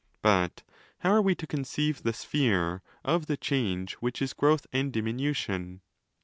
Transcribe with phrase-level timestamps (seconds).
[0.23, 0.63] But
[1.01, 5.81] how are we to conceive the 'sphere' of the change which is growth and diminution?